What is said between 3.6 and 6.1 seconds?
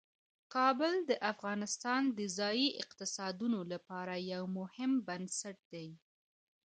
لپاره یو مهم بنسټ دی.